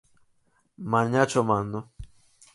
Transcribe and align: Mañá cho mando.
Mañá 0.91 1.21
cho 1.31 1.41
mando. 1.49 1.79